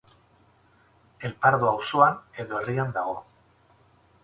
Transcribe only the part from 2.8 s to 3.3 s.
dago.